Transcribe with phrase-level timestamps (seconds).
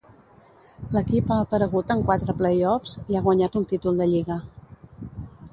[0.95, 4.43] L'equip ha aparegut en quatre "play-offs" i ha guanyat un títol de lliga.